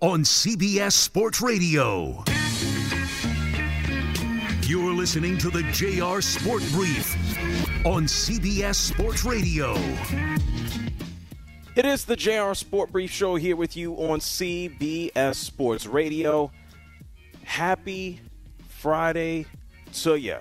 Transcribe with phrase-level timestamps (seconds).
[0.00, 2.24] on CBS Sports Radio.
[4.66, 7.14] You're listening to the JR Sport Brief
[7.84, 9.74] on CBS Sports Radio.
[11.76, 16.50] It is the JR Sport Brief Show here with you on CBS Sports Radio.
[17.44, 18.20] Happy
[18.68, 19.44] Friday
[19.92, 20.36] to you.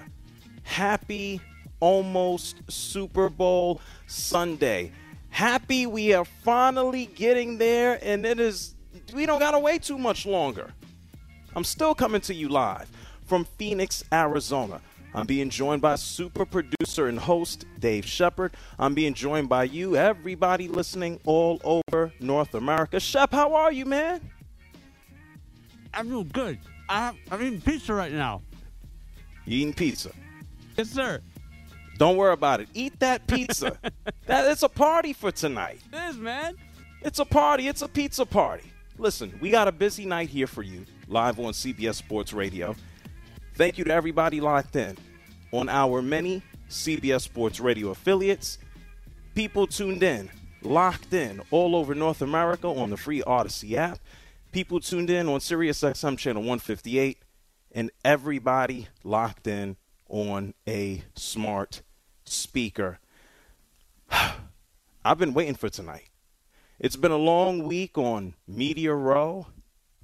[0.64, 1.42] Happy
[1.82, 4.94] almost Super Bowl Sunday.
[5.30, 8.76] Happy we are finally getting there, and it is,
[9.14, 10.72] we don't got to wait too much longer.
[11.56, 12.90] I'm still coming to you live
[13.26, 14.82] from Phoenix, Arizona.
[15.14, 18.54] I'm being joined by super producer and host Dave Shepard.
[18.78, 23.00] I'm being joined by you, everybody listening all over North America.
[23.00, 24.22] Shep, how are you, man?
[25.94, 26.60] I'm doing good.
[26.88, 28.42] I, I'm eating pizza right now.
[29.46, 30.12] You eating pizza?
[30.78, 31.22] Yes, sir.
[31.98, 32.70] Don't worry about it.
[32.73, 33.78] Eat that pizza.
[34.28, 35.80] that it's a party for tonight.
[35.92, 36.56] It is, man.
[37.02, 37.68] It's a party.
[37.68, 38.72] It's a pizza party.
[39.00, 42.75] Listen, we got a busy night here for you, live on CBS Sports Radio.
[42.78, 42.83] Oh.
[43.55, 44.97] Thank you to everybody locked in
[45.53, 48.58] on our many CBS Sports Radio affiliates.
[49.36, 50.30] People tuned in,
[50.64, 54.00] locked in all over North America on the free Audacy app.
[54.52, 57.20] People tuned in on SiriusXM channel 158,
[57.71, 59.77] and everybody locked in
[60.09, 61.83] on a smart
[62.26, 62.99] speaker.
[65.05, 66.08] I've been waiting for tonight.
[66.80, 69.48] It's been a long week on Media Row.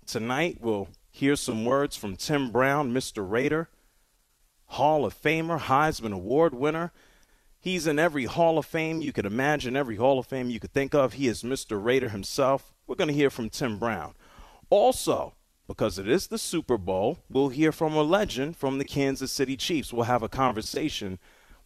[0.06, 3.28] Tonight we'll hear some words from Tim Brown, Mr.
[3.28, 3.70] Raider,
[4.66, 6.92] Hall of Famer, Heisman Award winner.
[7.62, 10.74] He's in every Hall of Fame you could imagine, every Hall of Fame you could
[10.74, 11.14] think of.
[11.14, 11.82] He is Mr.
[11.82, 12.74] Raider himself.
[12.88, 14.14] We're going to hear from Tim Brown.
[14.70, 15.34] Also,
[15.70, 19.56] because it is the Super Bowl, we'll hear from a legend from the Kansas City
[19.56, 19.94] Chiefs.
[19.94, 21.20] We'll have a conversation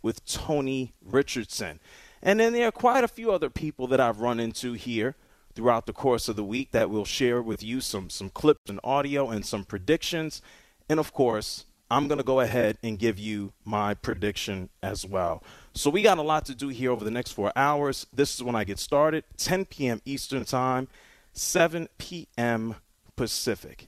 [0.04, 1.80] with Tony Richardson.
[2.22, 5.16] And then there are quite a few other people that I've run into here
[5.54, 8.80] throughout the course of the week that we'll share with you some some clips and
[8.84, 10.42] audio and some predictions.
[10.88, 15.44] And of course, I'm going to go ahead and give you my prediction as well.
[15.74, 18.06] So we got a lot to do here over the next 4 hours.
[18.14, 20.02] This is when I get started, 10 p.m.
[20.06, 20.88] Eastern Time,
[21.34, 22.76] 7 p.m.
[23.16, 23.88] Pacific.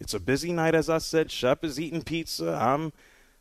[0.00, 1.30] It's a busy night as I said.
[1.30, 2.58] Shep is eating pizza.
[2.60, 2.92] I'm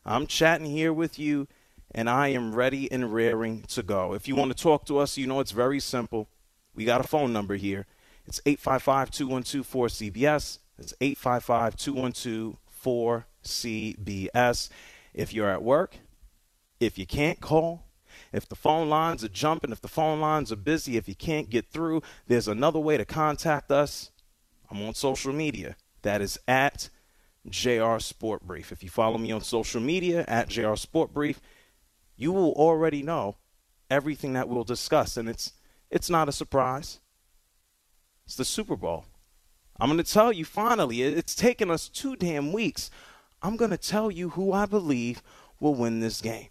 [0.06, 1.48] I'm chatting here with you
[1.96, 4.14] and I am ready and raring to go.
[4.14, 6.28] If you want to talk to us, you know it's very simple.
[6.76, 7.88] We got a phone number here.
[8.28, 10.60] It's 855 212 4CBS.
[10.78, 14.70] It's 855 212 4CBS.
[15.14, 15.98] If you're at work,
[16.82, 17.86] if you can't call,
[18.34, 21.50] if the phone lines are jumping, if the phone lines are busy, if you can't
[21.50, 24.12] get through, there's another way to contact us.
[24.70, 25.78] I'm on social media.
[26.02, 26.90] That is at
[27.50, 28.74] JR Sport Brief.
[28.74, 31.40] If you follow me on social media at JR Sport Brief,
[32.16, 33.38] you will already know
[33.90, 35.18] everything that we'll discuss.
[35.18, 35.54] And it's
[35.90, 37.00] it's not a surprise.
[38.26, 39.06] It's the Super Bowl.
[39.80, 42.90] I'm going to tell you finally, it's taken us two damn weeks.
[43.42, 45.22] I'm going to tell you who I believe
[45.60, 46.48] will win this game.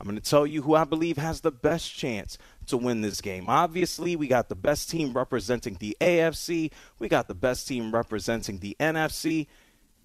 [0.00, 3.20] I'm going to tell you who I believe has the best chance to win this
[3.20, 3.44] game.
[3.48, 8.58] Obviously, we got the best team representing the AFC, we got the best team representing
[8.58, 9.46] the NFC,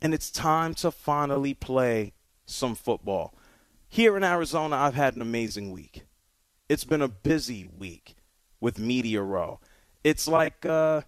[0.02, 2.13] and it's time to finally play
[2.46, 3.34] some football.
[3.95, 6.03] Here in Arizona, I've had an amazing week.
[6.67, 8.17] It's been a busy week
[8.59, 9.61] with Media Row.
[10.03, 11.03] It's like uh,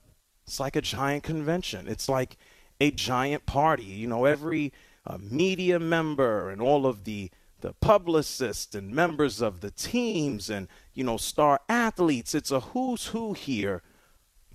[0.46, 1.90] it's like a giant convention.
[1.90, 2.38] It's like
[2.80, 3.84] a giant party.
[3.84, 4.72] You know, every
[5.06, 7.30] uh, media member and all of the
[7.60, 12.34] the publicists and members of the teams and you know star athletes.
[12.34, 13.82] It's a who's who here,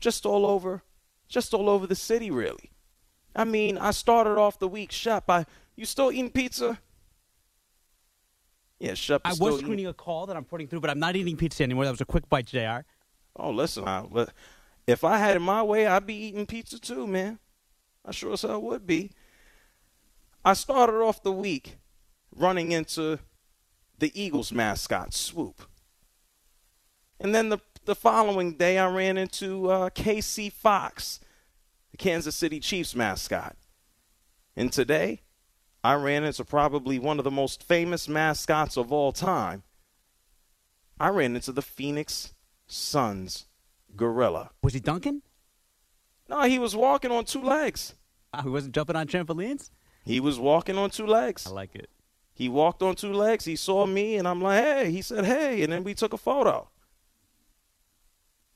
[0.00, 0.82] just all over,
[1.28, 2.70] just all over the city, really.
[3.36, 5.28] I mean, I started off the week, Shep.
[5.28, 5.44] I
[5.76, 6.78] you still eating pizza?
[8.82, 9.20] Yeah, Shep.
[9.24, 11.62] I was still screening a call that I'm putting through, but I'm not eating pizza
[11.62, 11.84] anymore.
[11.84, 12.80] That was a quick bite, JR.
[13.36, 14.04] Oh, listen, I,
[14.88, 17.38] if I had it my way, I'd be eating pizza too, man.
[18.04, 19.12] I sure as hell would be.
[20.44, 21.76] I started off the week
[22.34, 23.20] running into
[24.00, 25.62] the Eagles mascot, Swoop.
[27.20, 31.20] And then the, the following day, I ran into uh, KC Fox,
[31.92, 33.54] the Kansas City Chiefs mascot.
[34.56, 35.22] And today,
[35.84, 39.64] I ran into probably one of the most famous mascots of all time.
[41.00, 42.34] I ran into the Phoenix
[42.66, 43.46] Suns
[43.96, 44.50] gorilla.
[44.62, 45.22] Was he dunking?
[46.28, 47.94] No, he was walking on two legs.
[48.32, 49.70] Oh, he wasn't jumping on trampolines?
[50.04, 51.46] He was walking on two legs.
[51.46, 51.90] I like it.
[52.32, 53.44] He walked on two legs.
[53.44, 54.90] He saw me, and I'm like, hey.
[54.90, 55.62] He said, hey.
[55.62, 56.68] And then we took a photo.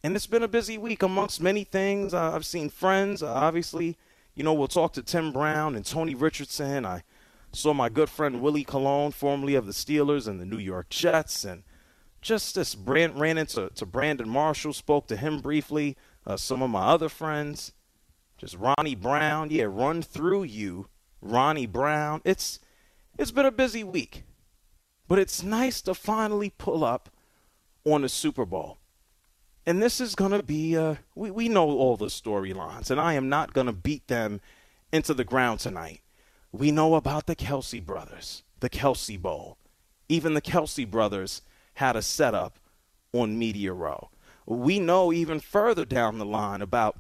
[0.02, 2.14] And it's been a busy week amongst many things.
[2.14, 3.22] Uh, I've seen friends.
[3.22, 3.96] Uh, obviously,
[4.34, 6.86] you know, we'll talk to Tim Brown and Tony Richardson.
[6.86, 7.02] I
[7.56, 11.44] saw my good friend Willie Colon, formerly of the Steelers and the New York Jets.
[11.44, 11.64] And
[12.20, 15.96] just this brand, ran into to Brandon Marshall, spoke to him briefly.
[16.26, 17.72] Uh, some of my other friends.
[18.38, 19.50] Just Ronnie Brown.
[19.50, 20.88] Yeah, run through you.
[21.20, 22.20] Ronnie Brown.
[22.24, 22.60] It's
[23.18, 24.24] it's been a busy week,
[25.08, 27.08] but it's nice to finally pull up
[27.84, 28.78] on the Super Bowl.
[29.64, 33.14] And this is going to be, uh, we, we know all the storylines, and I
[33.14, 34.40] am not going to beat them
[34.92, 36.02] into the ground tonight.
[36.56, 39.58] We know about the Kelce brothers, the Kelce Bowl.
[40.08, 41.42] Even the Kelce brothers
[41.74, 42.58] had a setup
[43.12, 44.08] on Media Row.
[44.46, 46.98] We know even further down the line about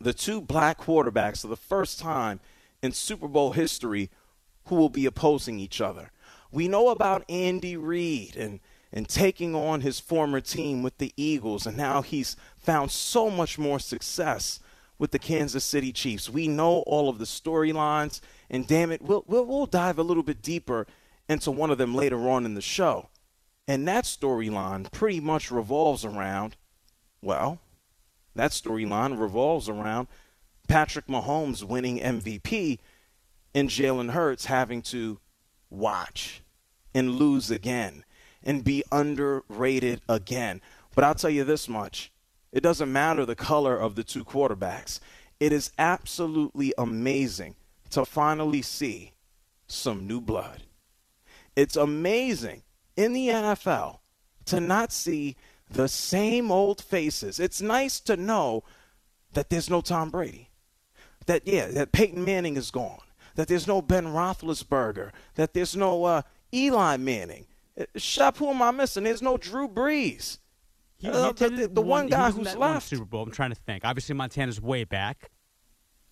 [0.00, 2.40] the two black quarterbacks for the first time
[2.82, 4.08] in Super Bowl history
[4.66, 6.10] who will be opposing each other.
[6.50, 8.60] We know about Andy Reid and
[8.92, 13.58] and taking on his former team with the Eagles, and now he's found so much
[13.58, 14.60] more success
[14.98, 16.30] with the Kansas City Chiefs.
[16.30, 18.20] We know all of the storylines,
[18.54, 20.86] and damn it, we'll, we'll, we'll dive a little bit deeper
[21.28, 23.08] into one of them later on in the show.
[23.66, 26.54] And that storyline pretty much revolves around,
[27.20, 27.58] well,
[28.36, 30.06] that storyline revolves around
[30.68, 32.78] Patrick Mahomes winning MVP
[33.54, 35.18] and Jalen Hurts having to
[35.68, 36.40] watch
[36.94, 38.04] and lose again
[38.40, 40.60] and be underrated again.
[40.94, 42.12] But I'll tell you this much
[42.52, 45.00] it doesn't matter the color of the two quarterbacks.
[45.40, 47.56] It is absolutely amazing
[47.94, 49.12] to finally see
[49.66, 50.62] some new blood.
[51.56, 52.62] It's amazing
[52.96, 53.98] in the NFL
[54.46, 55.36] to not see
[55.70, 57.40] the same old faces.
[57.40, 58.64] It's nice to know
[59.32, 60.50] that there's no Tom Brady.
[61.26, 62.98] That, yeah, that Peyton Manning is gone.
[63.36, 65.10] That there's no Ben Roethlisberger.
[65.36, 67.46] That there's no uh, Eli Manning.
[67.96, 69.04] Shep, who am I missing?
[69.04, 70.38] There's no Drew Brees.
[70.98, 72.88] He, Uh, the, the, the one- one guy who's left.
[72.88, 73.22] Super Bowl.
[73.24, 73.84] I'm trying to think.
[73.84, 75.30] Obviously, Montana's way back.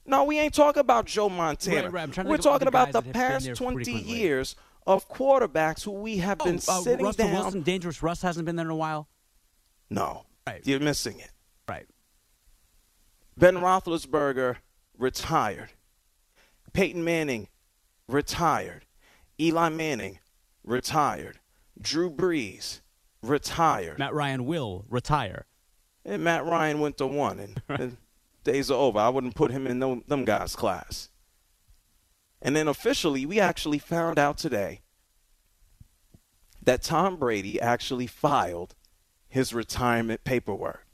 [0.04, 1.82] No, we ain't talking about Joe Montana.
[1.84, 2.02] Right, right.
[2.02, 4.18] I'm trying to We're talking about the guys that have been past 20 frequently.
[4.18, 4.56] years
[4.86, 7.34] of quarterbacks who we have been oh, uh, sitting Russell down.
[7.34, 9.08] Wilson, Dangerous Russ hasn't been there in a while.
[9.90, 10.60] No, Right.
[10.66, 11.30] you're missing it.
[11.68, 11.86] Right.
[13.36, 14.56] Ben Roethlisberger
[14.98, 15.70] retired.
[16.72, 17.48] Peyton Manning
[18.08, 18.86] retired.
[19.40, 20.18] Eli Manning
[20.64, 21.38] retired.
[21.80, 22.80] Drew Brees
[23.22, 23.98] retired.
[23.98, 25.46] Matt Ryan will retire.
[26.04, 27.96] And Matt Ryan went to one, and, and
[28.44, 28.98] days are over.
[28.98, 31.08] I wouldn't put him in them, them guys' class.
[32.40, 34.80] And then officially, we actually found out today
[36.62, 38.74] that Tom Brady actually filed
[39.28, 40.86] his retirement paperwork.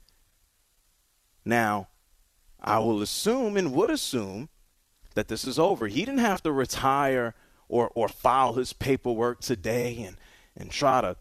[1.43, 1.87] Now,
[2.61, 4.49] I will assume and would assume
[5.15, 5.87] that this is over.
[5.87, 7.33] He didn't have to retire
[7.67, 10.17] or, or file his paperwork today and,
[10.55, 11.17] and try to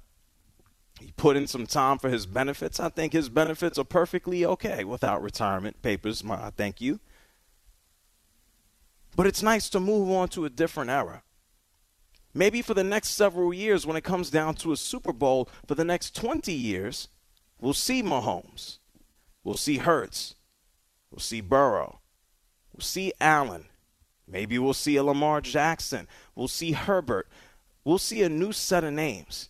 [1.00, 2.80] he put in some time for his benefits.
[2.80, 6.24] I think his benefits are perfectly okay without retirement papers.
[6.24, 7.00] My thank you.
[9.16, 11.22] But it's nice to move on to a different era.
[12.34, 15.74] Maybe for the next several years, when it comes down to a Super Bowl, for
[15.74, 17.08] the next 20 years,
[17.60, 18.78] we'll see Mahomes.
[19.42, 20.34] We'll see Hurts.
[21.10, 22.00] We'll see Burrow.
[22.72, 23.64] We'll see Allen.
[24.26, 26.06] Maybe we'll see a Lamar Jackson.
[26.34, 27.28] We'll see Herbert.
[27.82, 29.48] We'll see a new set of names.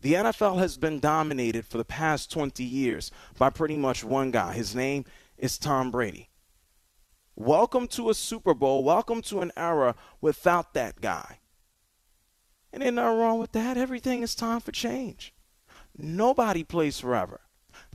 [0.00, 4.52] The NFL has been dominated for the past 20 years by pretty much one guy.
[4.52, 5.04] His name
[5.36, 6.28] is Tom Brady.
[7.34, 8.84] Welcome to a Super Bowl.
[8.84, 11.40] Welcome to an era without that guy.
[12.72, 13.76] And ain't nothing wrong with that.
[13.76, 15.34] Everything is time for change.
[15.96, 17.40] Nobody plays forever.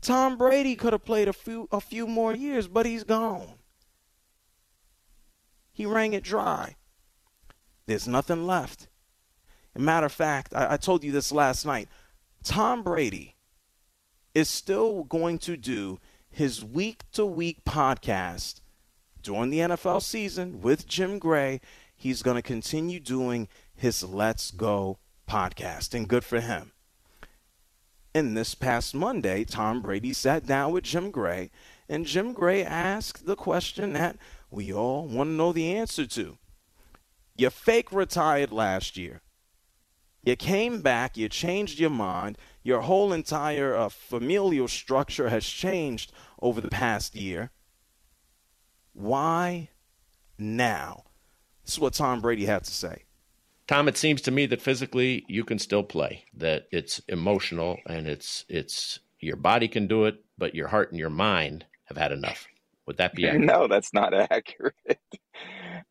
[0.02, 3.56] Tom Brady could have played a few a few more years, but he's gone.
[5.72, 6.76] He rang it dry.
[7.86, 8.88] There's nothing left.
[9.76, 11.90] Matter of fact, I, I told you this last night.
[12.44, 13.36] Tom Brady
[14.34, 16.00] is still going to do
[16.30, 18.62] his week to week podcast
[19.22, 21.62] during the NFL season with Jim Gray.
[21.96, 25.00] He's going to continue doing his Let's Go
[25.30, 26.72] podcast, and good for him.
[28.14, 31.50] And this past Monday, Tom Brady sat down with Jim Gray,
[31.90, 34.18] and Jim Gray asked the question that
[34.52, 36.38] we all want to know the answer to.
[37.36, 39.22] You fake retired last year.
[40.24, 42.38] You came back, you changed your mind.
[42.64, 47.52] Your whole entire uh, familial structure has changed over the past year.
[48.94, 49.70] Why
[50.38, 51.04] now?
[51.66, 53.04] This is what Tom Brady had to say.
[53.68, 56.26] Tom, it seems to me that physically you can still play.
[56.34, 61.00] That it's emotional and it's it's your body can do it, but your heart and
[61.00, 62.48] your mind have had enough.
[62.88, 63.46] Would that be accurate?
[63.46, 64.76] No, that's not accurate.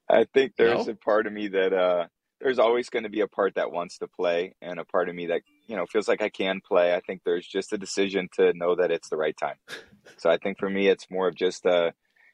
[0.08, 0.92] I think there's No?
[0.92, 2.06] a part of me that uh
[2.42, 5.14] there's always going to be a part that wants to play and a part of
[5.14, 6.92] me that, you know, feels like I can play.
[6.92, 9.56] I think there's just a decision to know that it's the right time.
[10.16, 11.92] So I think for me it's more of just uh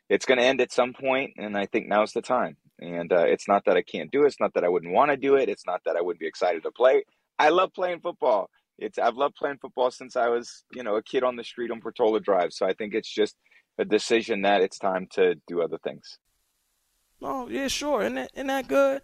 [0.09, 2.57] it's going to end at some point and I think now's the time.
[2.81, 5.11] And uh, it's not that I can't do it, it's not that I wouldn't want
[5.11, 7.05] to do it, it's not that I wouldn't be excited to play.
[7.39, 8.49] I love playing football.
[8.79, 11.71] It's I've loved playing football since I was, you know, a kid on the street
[11.71, 12.53] on Portola Drive.
[12.53, 13.37] So I think it's just
[13.77, 16.19] a decision that it's time to do other things.
[17.21, 18.01] Oh, yeah, sure.
[18.01, 19.03] Isn't that, isn't that good?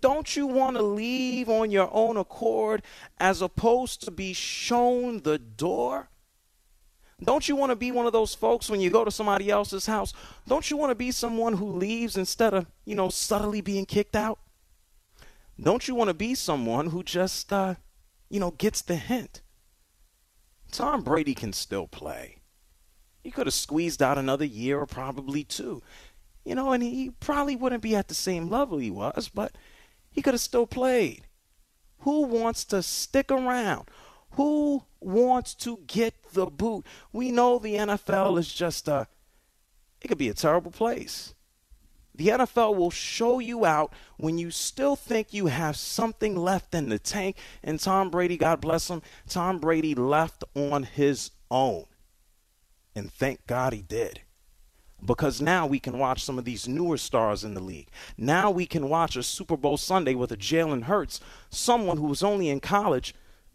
[0.00, 2.82] Don't you want to leave on your own accord
[3.18, 6.10] as opposed to be shown the door?
[7.22, 9.86] Don't you want to be one of those folks when you go to somebody else's
[9.86, 10.12] house?
[10.46, 14.14] Don't you want to be someone who leaves instead of, you know, subtly being kicked
[14.14, 14.38] out?
[15.60, 17.74] Don't you want to be someone who just, uh,
[18.30, 19.42] you know, gets the hint?
[20.70, 22.36] Tom Brady can still play.
[23.24, 25.82] He could have squeezed out another year or probably two.
[26.44, 29.56] You know, and he probably wouldn't be at the same level he was, but
[30.10, 31.26] he could have still played.
[32.00, 33.88] Who wants to stick around?
[34.32, 36.84] Who wants to get the boot?
[37.12, 39.08] We know the NFL is just a,
[40.00, 41.34] it could be a terrible place.
[42.14, 46.88] The NFL will show you out when you still think you have something left in
[46.88, 47.36] the tank.
[47.62, 51.84] And Tom Brady, God bless him, Tom Brady left on his own.
[52.94, 54.22] And thank God he did.
[55.04, 57.88] Because now we can watch some of these newer stars in the league.
[58.16, 62.22] Now we can watch a Super Bowl Sunday with a Jalen Hurts, someone who was
[62.22, 63.14] only in college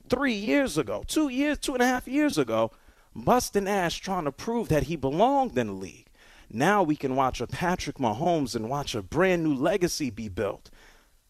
[0.09, 2.71] three years ago, two years, two and a half years ago,
[3.15, 6.07] busting ass trying to prove that he belonged in the league.
[6.49, 10.69] Now we can watch a Patrick Mahomes and watch a brand new legacy be built.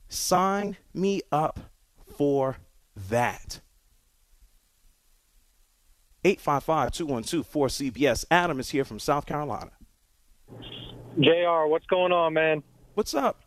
[0.09, 1.59] Sign me up
[2.17, 2.57] for
[2.95, 3.61] that.
[6.23, 8.25] 855-212-4CBS.
[8.29, 9.71] Adam is here from South Carolina.
[11.19, 12.63] JR, what's going on, man?
[12.95, 13.41] What's up?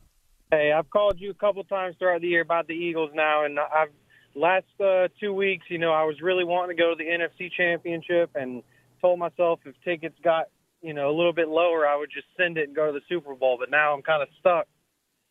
[0.50, 3.58] Hey, I've called you a couple times throughout the year about the Eagles now, and
[3.58, 3.90] I've
[4.34, 7.50] last uh, two weeks, you know, I was really wanting to go to the NFC
[7.50, 8.62] Championship, and
[9.00, 10.46] told myself if tickets got,
[10.82, 13.04] you know, a little bit lower, I would just send it and go to the
[13.08, 13.56] Super Bowl.
[13.58, 14.66] But now I'm kind of stuck.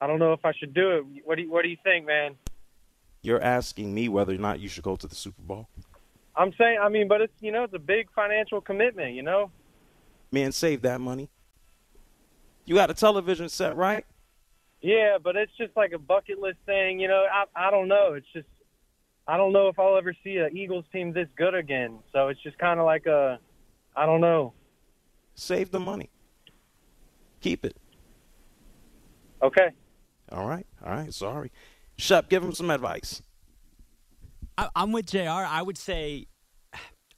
[0.01, 1.05] I don't know if I should do it.
[1.23, 2.35] What do you, What do you think, man?
[3.21, 5.67] You're asking me whether or not you should go to the Super Bowl.
[6.35, 9.51] I'm saying, I mean, but it's you know, it's a big financial commitment, you know.
[10.31, 11.29] Man, save that money.
[12.65, 14.05] You got a television set, right?
[14.81, 17.25] Yeah, but it's just like a bucket list thing, you know.
[17.31, 18.13] I I don't know.
[18.13, 18.47] It's just
[19.27, 21.99] I don't know if I'll ever see an Eagles team this good again.
[22.11, 23.39] So it's just kind of like a
[23.95, 24.53] I don't know.
[25.35, 26.09] Save the money.
[27.41, 27.77] Keep it.
[29.41, 29.69] Okay.
[30.31, 30.65] All right.
[30.83, 31.13] All right.
[31.13, 31.51] Sorry.
[31.97, 33.21] Shep, give him some advice.
[34.57, 35.29] I, I'm with Jr.
[35.29, 36.27] I would say,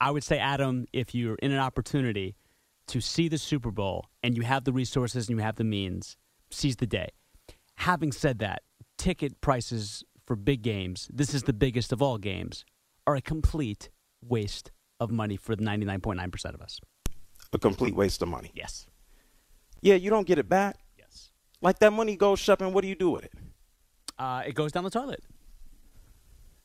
[0.02, 2.36] I would say, Adam, if you're in an opportunity
[2.88, 6.18] to see the Super Bowl and you have the resources and you have the means,
[6.50, 7.10] seize the day.
[7.76, 8.64] Having said that,
[8.98, 12.66] ticket prices for big games, this is the biggest of all games,
[13.06, 13.90] are a complete
[14.22, 16.80] waste of money for the 99.9% of us.
[17.54, 18.52] A complete waste of money.
[18.54, 18.88] Yes.
[19.82, 20.78] Yeah, you don't get it back.
[20.98, 21.32] Yes.
[21.62, 23.34] Like that money goes, Shep, and what do you do with it?
[24.18, 25.24] Uh, it goes down the toilet.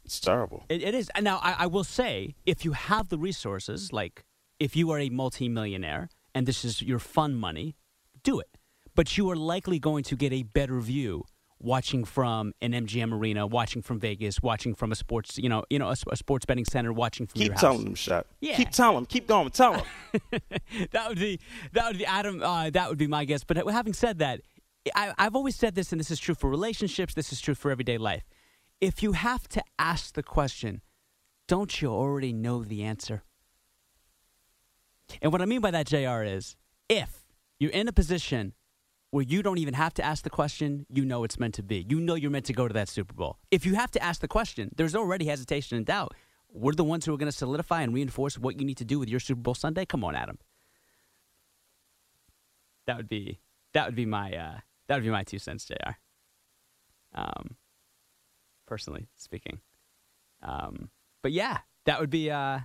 [0.05, 0.65] It's terrible.
[0.69, 1.11] It, it is.
[1.15, 4.25] And now, I, I will say, if you have the resources, like
[4.63, 7.75] if you are a multimillionaire and this is your fun money,
[8.23, 8.57] do it.
[8.95, 11.25] But you are likely going to get a better view
[11.59, 15.81] watching from an MGM arena, watching from Vegas, watching from a sports, you know, you
[15.81, 17.61] know, a, a sports betting center, watching from Keep your house.
[17.61, 18.27] telling them, Shep.
[18.41, 18.55] Yeah.
[18.55, 19.07] Keep telling them.
[19.07, 19.51] Keep going.
[19.51, 20.41] Tell them.
[20.93, 21.41] that would be
[21.73, 22.41] that would be Adam.
[22.41, 23.43] Uh, that would be my guess.
[23.43, 24.43] But having said that,
[24.95, 27.15] I, I've always said this, and this is true for relationships.
[27.15, 28.23] This is true for everyday life.
[28.81, 30.83] If you have to ask the question,
[31.49, 33.25] don't you already know the answer?
[35.21, 36.23] And what I mean by that, Jr.
[36.23, 36.57] is
[36.89, 37.25] if
[37.59, 38.55] you're in a position
[39.11, 41.85] where you don't even have to ask the question, you know it's meant to be.
[41.89, 43.39] You know you're meant to go to that Super Bowl.
[43.51, 46.15] If you have to ask the question, there's already hesitation and doubt.
[46.51, 48.99] We're the ones who are going to solidify and reinforce what you need to do
[48.99, 49.85] with your Super Bowl Sunday.
[49.85, 50.39] Come on, Adam.
[52.87, 53.39] That would be
[53.75, 55.93] that would be my uh, that would be my two cents, Jr.
[57.15, 57.57] Um,
[58.67, 59.61] personally speaking,
[60.43, 60.91] um,
[61.23, 62.59] but yeah, that would be uh,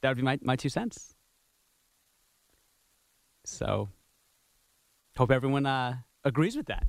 [0.00, 1.11] that would be my my two cents.
[3.44, 3.88] So,
[5.16, 6.86] hope everyone uh, agrees with that.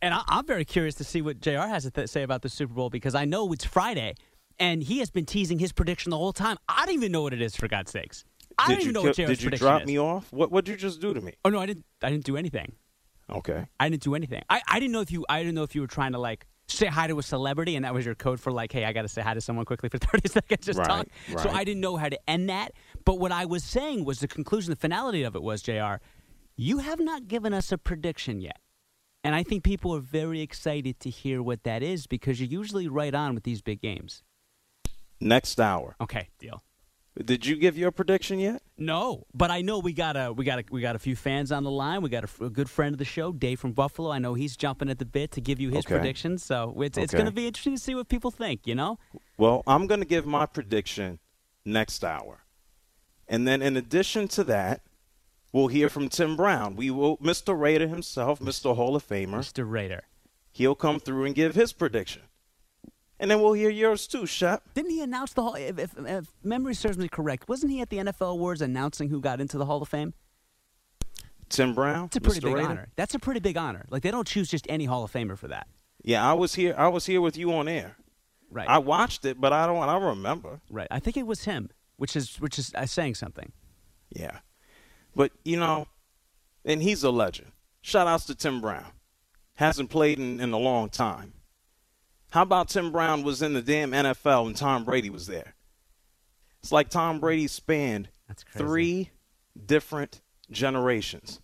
[0.00, 2.48] And I, I'm very curious to see what JR has to th- say about the
[2.48, 4.14] Super Bowl because I know it's Friday
[4.58, 6.56] and he has been teasing his prediction the whole time.
[6.68, 8.24] I don't even know what it is, for God's sakes.
[8.58, 9.86] I did don't even know what kill- JR's Did you drop is.
[9.86, 10.32] me off?
[10.32, 11.34] What What did you just do to me?
[11.44, 11.84] Oh no, I didn't.
[12.02, 12.72] I didn't do anything.
[13.30, 13.66] Okay.
[13.80, 14.42] I didn't do anything.
[14.50, 15.24] I, I didn't know if you.
[15.28, 16.46] I didn't know if you were trying to like
[16.78, 19.02] say hi to a celebrity, and that was your code for like, hey, I got
[19.02, 21.06] to say hi to someone quickly for thirty seconds, just Right, talk.
[21.40, 21.50] So.
[21.50, 22.72] I didn't know how to end that.
[23.04, 25.96] But what I was saying was the conclusion, the finality of it was, Jr.
[26.56, 28.58] You have not given us a prediction yet.
[29.24, 32.88] And I think people are very excited to hear what that is because you're usually
[32.88, 34.22] right on with these big games.
[35.20, 35.94] Next hour.
[36.00, 36.62] Okay, deal.
[37.22, 38.62] Did you give your prediction yet?
[38.78, 41.52] No, but I know we got a we got a, we got a few fans
[41.52, 42.00] on the line.
[42.00, 44.10] We got a, a good friend of the show, Dave from Buffalo.
[44.10, 45.96] I know he's jumping at the bit to give you his Okay.
[45.96, 46.42] predictions.
[46.42, 48.66] So it's it's going to be interesting to see what people think.
[48.66, 48.98] You know,
[49.36, 51.18] Well, I'm going to give my prediction
[51.66, 52.44] next hour.
[53.28, 54.80] And then in addition to that,
[55.52, 56.76] we'll hear from Tim Brown.
[56.76, 57.58] We will Mr.
[57.58, 58.74] Raider himself, Mr.
[58.74, 59.36] Hall of Famer.
[59.40, 59.70] Mr.
[59.70, 60.04] Raider.
[60.50, 62.22] He'll come through and give his prediction.
[63.22, 64.64] And then we'll hear yours too, Shep.
[64.74, 65.54] Didn't he announce the Hall?
[65.54, 69.20] If, if, if memory serves me correct, wasn't he at the NFL Awards announcing who
[69.20, 70.12] got into the Hall of Fame?
[71.48, 72.06] Tim Brown.
[72.06, 72.56] It's a pretty Mr.
[72.56, 72.88] big honor.
[72.96, 73.86] That's a pretty big honor.
[73.90, 75.68] Like they don't choose just any Hall of Famer for that.
[76.02, 76.74] Yeah, I was here.
[76.76, 77.96] I was here with you on air.
[78.50, 78.68] Right.
[78.68, 79.78] I watched it, but I don't.
[79.78, 80.60] I don't remember.
[80.68, 80.88] right.
[80.90, 83.52] I think it was him, which is which is uh, saying something.
[84.10, 84.38] Yeah,
[85.14, 85.86] but you know,
[86.64, 87.52] and he's a legend.
[87.82, 88.86] Shout outs to Tim Brown.
[89.54, 91.34] Hasn't played in, in a long time.
[92.32, 95.52] How about Tim Brown was in the damn NFL and Tom Brady was there?
[96.62, 98.08] It's like Tom Brady spanned
[98.56, 99.10] three
[99.66, 101.42] different generations.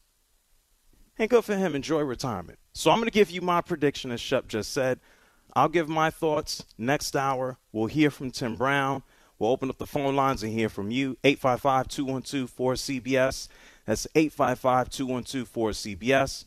[1.18, 1.74] And good for him.
[1.74, 2.58] Enjoy retirement.
[2.72, 4.98] So I'm going to give you my prediction, as Shep just said.
[5.54, 7.58] I'll give my thoughts next hour.
[7.70, 9.02] We'll hear from Tim Brown.
[9.38, 11.18] We'll open up the phone lines and hear from you.
[11.22, 13.48] 855 212 4CBS.
[13.84, 16.46] That's 855 212 4CBS.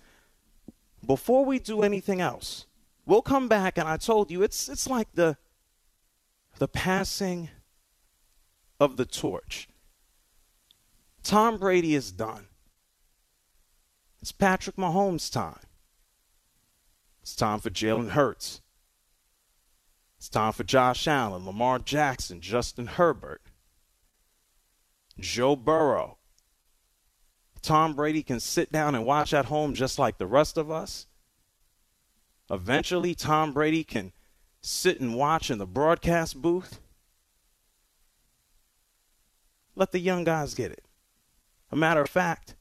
[1.06, 2.66] Before we do anything else,
[3.06, 5.38] we'll come back and I told you it's it's like the
[6.58, 7.50] the passing
[8.80, 9.68] of the torch.
[11.24, 12.48] Tom Brady is done.
[14.22, 15.60] It's Patrick Mahomes' time.
[17.22, 18.62] It's time for Jalen Hurts.
[20.18, 23.42] It's time for Josh Allen, Lamar Jackson, Justin Herbert,
[25.20, 26.18] Joe Burrow.
[27.62, 31.08] Tom Brady can sit down and watch at home just like the rest of us.
[32.52, 34.12] Eventually, Tom Brady can
[34.60, 36.82] sit and watch in the broadcast booth.
[39.74, 40.84] Let the young guys get it.
[41.72, 42.56] A matter of fact,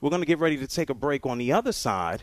[0.00, 2.22] we're going to get ready to take a break on the other side.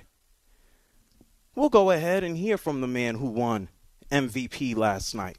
[1.56, 3.68] We'll go ahead and hear from the man who won
[4.10, 5.38] MVP last night.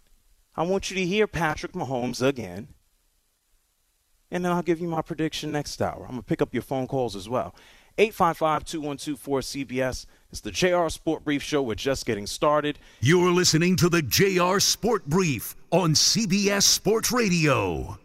[0.55, 2.68] I want you to hear Patrick Mahomes again.
[4.31, 6.03] And then I'll give you my prediction next hour.
[6.03, 7.55] I'm going to pick up your phone calls as well.
[7.98, 10.07] 855 212 4CBS.
[10.30, 11.62] It's the JR Sport Brief Show.
[11.62, 12.78] We're just getting started.
[13.00, 17.98] You're listening to the JR Sport Brief on CBS Sports Radio.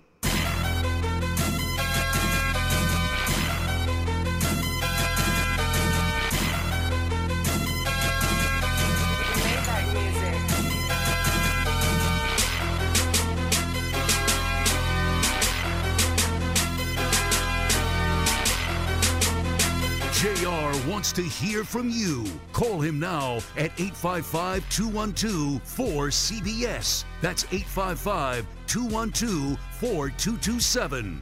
[21.19, 22.23] To hear from you.
[22.53, 27.03] Call him now at 855 212 4CBS.
[27.21, 31.21] That's 855 212 4227.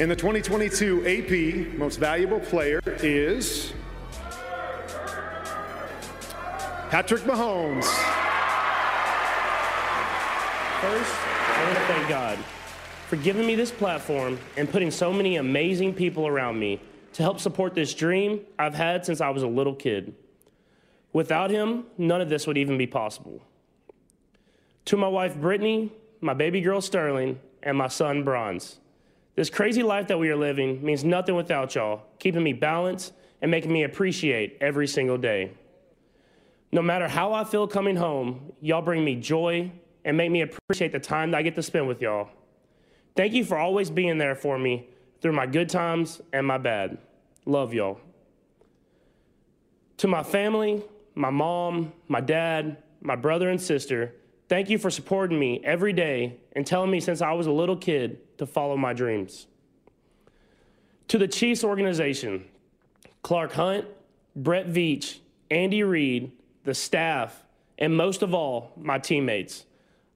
[0.00, 3.72] And the 2022 AP Most Valuable Player is
[6.90, 7.84] Patrick Mahomes.
[10.80, 12.36] First, I want to thank God
[13.06, 16.80] for giving me this platform and putting so many amazing people around me
[17.14, 20.14] to help support this dream I've had since I was a little kid.
[21.12, 23.42] Without him, none of this would even be possible.
[24.86, 28.78] To my wife, Brittany, my baby girl, Sterling, and my son, Bronze.
[29.34, 33.50] This crazy life that we are living means nothing without y'all, keeping me balanced and
[33.50, 35.52] making me appreciate every single day.
[36.70, 39.70] No matter how I feel coming home, y'all bring me joy
[40.04, 42.28] and make me appreciate the time that I get to spend with y'all.
[43.14, 44.88] Thank you for always being there for me
[45.22, 46.98] through my good times and my bad.
[47.46, 48.00] Love y'all.
[49.98, 50.82] To my family,
[51.14, 54.14] my mom, my dad, my brother and sister,
[54.48, 57.76] thank you for supporting me every day and telling me since I was a little
[57.76, 59.46] kid to follow my dreams.
[61.08, 62.44] To the Chiefs organization,
[63.22, 63.86] Clark Hunt,
[64.34, 65.18] Brett Veach,
[65.50, 66.32] Andy Reid,
[66.64, 67.44] the staff,
[67.78, 69.64] and most of all, my teammates.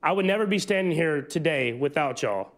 [0.02, 2.52] I would never be standing here today without y'all.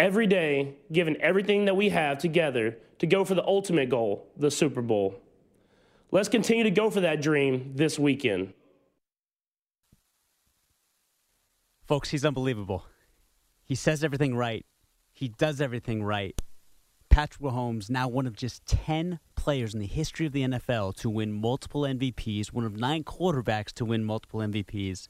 [0.00, 4.50] Every day, giving everything that we have together to go for the ultimate goal, the
[4.50, 5.20] Super Bowl.
[6.10, 8.54] Let's continue to go for that dream this weekend.
[11.86, 12.86] Folks, he's unbelievable.
[13.62, 14.64] He says everything right.
[15.12, 16.40] He does everything right.
[17.10, 21.10] Patrick Mahomes, now one of just 10 players in the history of the NFL to
[21.10, 25.08] win multiple MVPs, one of nine quarterbacks to win multiple MVPs.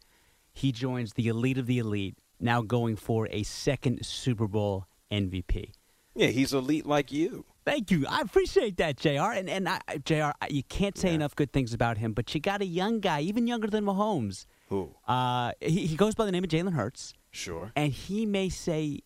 [0.52, 5.72] He joins the elite of the elite, now going for a second Super Bowl MVP.
[6.14, 7.44] Yeah, he's elite like you.
[7.64, 8.06] Thank you.
[8.08, 9.32] I appreciate that, Jr.
[9.32, 10.30] And and I, Jr.
[10.48, 11.14] You can't say Yeah.
[11.16, 12.12] enough good things about him.
[12.14, 14.46] But you got a young guy, even younger than Mahomes.
[14.68, 14.94] Who?
[15.06, 17.70] Uh, he, he goes by the name of Jalen Hurts, Sure.
[17.76, 19.00] and he may say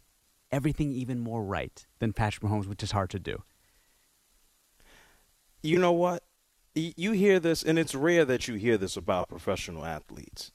[0.52, 3.42] everything even more right than Patrick Mahomes, which is hard to do.
[5.62, 6.22] You know what?
[6.74, 10.50] You hear this, and it's rare that you hear this about professional athletes.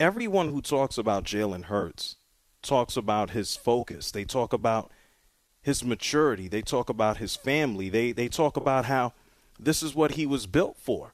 [0.00, 2.16] Everyone who talks about Jalen Hurts
[2.62, 4.10] talks about his focus.
[4.10, 4.90] They talk about
[5.60, 6.48] his maturity.
[6.48, 7.90] They talk about his family.
[7.90, 9.12] They they talk about how
[9.58, 11.12] this is what he was built for.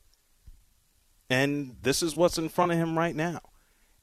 [1.28, 3.40] And this is what's in front of him right now.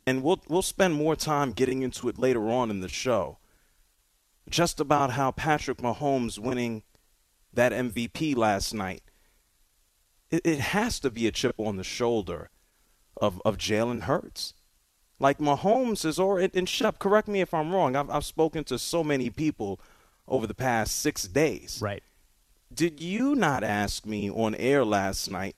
[0.06, 3.38] And we'll we'll spend more time getting into it later on in the show.
[4.50, 6.84] Just about how Patrick Mahomes winning
[7.54, 9.04] that MVP last night,
[10.30, 12.50] it, it has to be a chip on the shoulder
[13.15, 14.54] of, of Jalen Hurts.
[15.23, 17.95] Like Mahomes is already, and Shep, correct me if I'm wrong.
[17.95, 19.79] I've, I've spoken to so many people
[20.27, 21.79] over the past six days.
[21.81, 22.03] Right.
[22.73, 25.55] Did you not ask me on air last night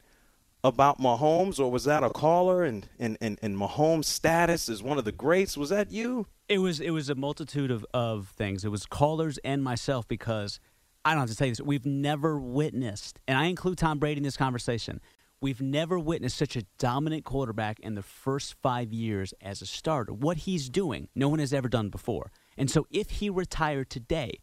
[0.63, 2.63] about Mahomes, or was that a caller?
[2.63, 5.58] And, and, and, and Mahomes' status as one of the greats.
[5.58, 6.28] Was that you?
[6.47, 8.63] It was it was a multitude of, of things.
[8.65, 10.60] It was callers and myself because
[11.04, 11.62] I don't have to tell you this.
[11.62, 15.01] We've never witnessed, and I include Tom Brady in this conversation.
[15.46, 20.12] We've never witnessed such a dominant quarterback in the first five years as a starter.
[20.12, 22.32] What he's doing, no one has ever done before.
[22.58, 24.40] And so, if he retired today,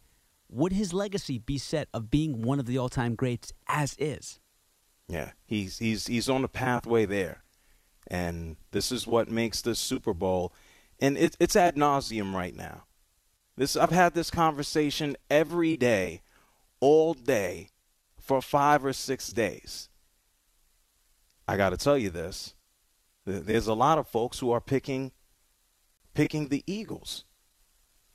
[0.48, 4.38] would his legacy be set of being one of the all-time greats as is?
[5.08, 7.42] Yeah, he's he's he's on the pathway there,
[8.06, 10.52] and this is what makes this Super Bowl,
[11.00, 12.84] and it, it's ad nauseum right now.
[13.56, 16.22] This I've had this conversation every day,
[16.78, 17.70] all day,
[18.20, 19.88] for five or six days.
[21.46, 22.54] I got to tell you this:
[23.24, 25.12] there's a lot of folks who are picking
[26.14, 27.24] picking the Eagles.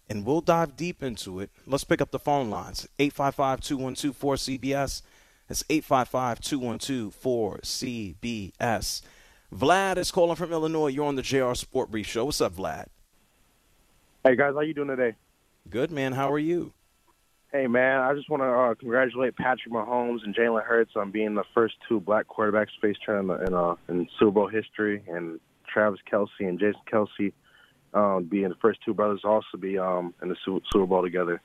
[0.09, 1.49] And we'll dive deep into it.
[1.65, 5.01] Let's pick up the phone lines 855 212 4CBS.
[5.47, 9.01] That's 855 212 4CBS.
[9.53, 10.87] Vlad is calling from Illinois.
[10.87, 12.25] You're on the JR Sport Brief Show.
[12.25, 12.87] What's up, Vlad?
[14.23, 15.15] Hey guys, how you doing today?
[15.69, 16.13] Good, man.
[16.13, 16.73] How are you?
[17.51, 21.33] Hey man, I just want to uh, congratulate Patrick Mahomes and Jalen Hurts on being
[21.33, 24.47] the first two black quarterbacks to face turn in, the- in, uh, in Super Bowl
[24.47, 25.39] history, and
[25.71, 27.31] Travis Kelce and Jason Kelce
[27.93, 31.01] um, being the first two brothers to also be um, in the Su- Super Bowl
[31.01, 31.41] together.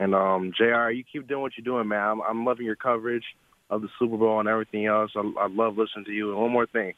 [0.00, 2.00] And um, Jr., you keep doing what you're doing, man.
[2.06, 3.24] I'm, I'm loving your coverage
[3.70, 5.12] of the Super Bowl and everything else.
[5.16, 6.32] I, I love listening to you.
[6.32, 6.92] And one more thing,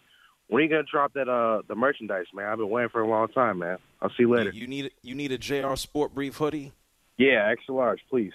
[0.49, 2.47] when are you gonna drop that uh the merchandise, man?
[2.47, 3.77] I've been waiting for a long time, man.
[4.01, 4.51] I'll see you later.
[4.51, 6.73] You need you need a JR Sport Brief hoodie?
[7.19, 8.33] Yeah, extra large, please.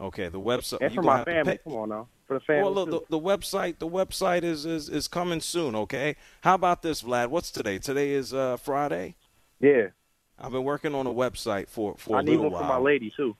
[0.00, 0.78] Okay, the website.
[0.80, 2.62] And for my family, come on now, for the family.
[2.64, 3.06] Well, look, too.
[3.10, 5.76] the, the website the website is, is is coming soon.
[5.76, 7.28] Okay, how about this, Vlad?
[7.28, 7.78] What's today?
[7.78, 9.14] Today is uh, Friday.
[9.60, 9.88] yeah,
[10.38, 13.12] I've been working on a website for for a I need one for my lady
[13.16, 13.36] too.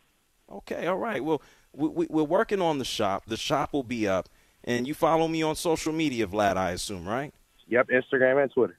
[0.50, 1.24] Okay, all right.
[1.24, 1.42] Well,
[1.72, 3.24] we, we, we're working on the shop.
[3.26, 4.28] The shop will be up,
[4.62, 6.56] and you follow me on social media, Vlad.
[6.56, 7.34] I assume, right?
[7.66, 8.78] Yep, Instagram and Twitter.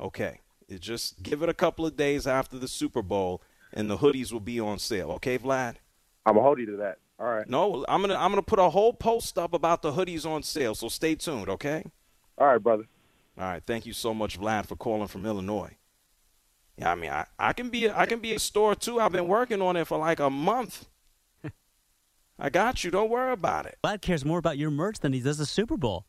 [0.00, 0.40] Okay.
[0.68, 3.42] It just give it a couple of days after the Super Bowl,
[3.74, 5.10] and the hoodies will be on sale.
[5.12, 5.74] Okay, Vlad?
[6.24, 6.98] I'm gonna hold you to that.
[7.18, 7.48] All right.
[7.48, 10.74] No, I'm gonna I'm gonna put a whole post up about the hoodies on sale.
[10.74, 11.48] So stay tuned.
[11.48, 11.84] Okay.
[12.38, 12.84] All right, brother.
[13.38, 13.62] All right.
[13.64, 15.76] Thank you so much, Vlad, for calling from Illinois.
[16.76, 18.98] Yeah, I mean, I, I can be a, I can be a store too.
[19.00, 20.88] I've been working on it for like a month.
[22.38, 22.90] I got you.
[22.90, 23.78] Don't worry about it.
[23.84, 26.06] Vlad cares more about your merch than he does the Super Bowl.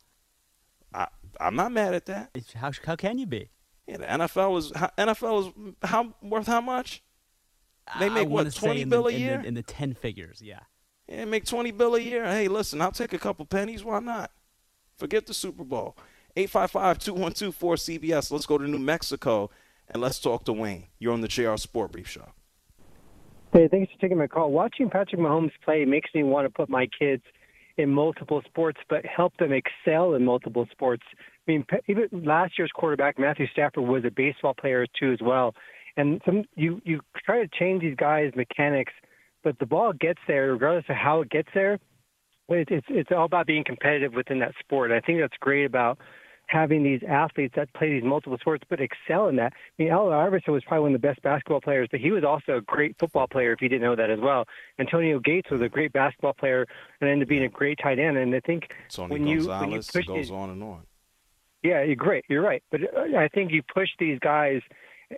[0.93, 1.07] I
[1.39, 2.29] I'm not mad at that.
[2.33, 3.49] It's- How, how can you be?
[3.87, 7.03] Yeah, the NFL is NFL is how worth how much?
[7.99, 9.41] They I make what twenty in bill the, a in the- year?
[9.45, 10.41] in the ten figures.
[10.43, 10.59] Yeah.
[11.07, 12.25] Yeah, make twenty bill a year.
[12.25, 13.83] Hey, listen, I'll take a couple pennies.
[13.83, 14.31] Why not?
[14.97, 15.95] Forget the Super Bowl.
[16.37, 18.31] 855-212-4CBS.
[18.31, 19.49] Let's go to New Mexico
[19.89, 20.85] and let's talk to Wayne.
[20.99, 22.27] You're on the JR Sport Brief Show.
[23.53, 24.51] Hey, thanks for taking my call.
[24.51, 27.23] Watching Patrick Mahomes play makes me want to put my kids
[27.77, 31.03] in multiple sports, but help them excel in multiple sports.
[31.47, 35.53] I mean, even last year's quarterback Matthew Stafford was a baseball player too, as well.
[35.97, 38.93] And some you you try to change these guys' mechanics,
[39.43, 41.79] but the ball gets there regardless of how it gets there.
[42.49, 44.91] It, it's it's all about being competitive within that sport.
[44.91, 45.99] I think that's great about
[46.47, 49.53] having these athletes that play these multiple sports but excel in that.
[49.53, 52.23] I mean, Allen Iverson was probably one of the best basketball players, but he was
[52.23, 53.51] also a great football player.
[53.51, 54.45] If you didn't know that as well,
[54.79, 56.65] Antonio Gates was a great basketball player
[57.01, 58.17] and ended up being a great tight end.
[58.17, 60.81] And I think Tony when you when you push goes these, on and on.
[61.63, 62.25] yeah, you're great.
[62.29, 62.63] You're right.
[62.71, 64.61] But uh, I think you push these guys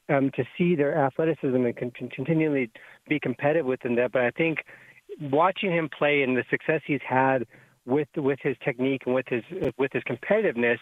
[0.09, 2.69] um, to see their athleticism and con- continually
[3.07, 4.11] be competitive within that.
[4.11, 4.59] But I think
[5.19, 7.45] watching him play and the success he's had
[7.87, 9.43] with with his technique and with his
[9.77, 10.77] with his competitiveness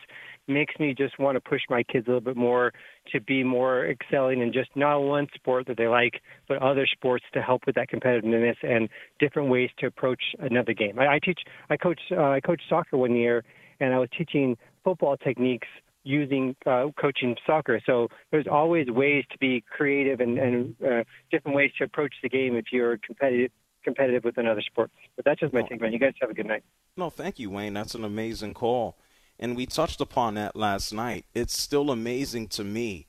[0.48, 2.74] makes me just want to push my kids a little bit more
[3.12, 7.24] to be more excelling in just not one sport that they like, but other sports
[7.34, 8.90] to help with that competitiveness and
[9.20, 10.98] different ways to approach another game.
[10.98, 13.44] I, I teach, I coach, uh, I coached soccer one year,
[13.80, 15.68] and I was teaching football techniques
[16.06, 17.82] using uh, coaching soccer.
[17.86, 22.30] So there's always ways to be creative and, and uh, different ways to approach the
[22.30, 23.52] game if you're competitive
[23.84, 24.90] competitive with another sport.
[25.16, 25.94] But that's just my take, man.
[25.94, 26.64] You guys have a good night.
[26.98, 27.74] No, thank you, Wayne.
[27.74, 28.98] That's an amazing call.
[29.38, 31.26] And we touched upon that last night.
[31.34, 33.08] It's still amazing to me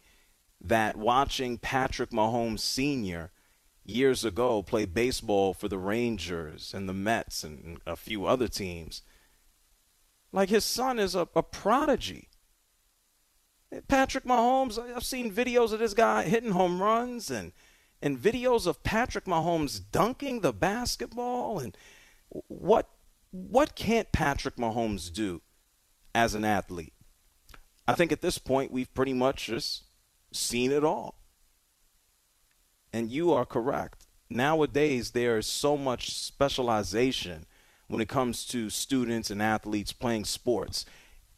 [0.60, 3.30] that watching Patrick Mahomes Sr.
[3.84, 9.02] years ago play baseball for the Rangers and the Mets and a few other teams,
[10.32, 12.28] like his son is a, a prodigy.
[13.88, 17.52] Patrick Mahomes, I've seen videos of this guy hitting home runs and
[18.02, 21.76] and videos of Patrick Mahomes dunking the basketball and
[22.28, 22.90] what
[23.30, 25.42] what can't Patrick Mahomes do
[26.14, 26.94] as an athlete?
[27.88, 29.84] I think at this point we've pretty much just
[30.32, 31.18] seen it all.
[32.92, 34.06] And you are correct.
[34.30, 37.46] Nowadays there is so much specialization
[37.88, 40.84] when it comes to students and athletes playing sports.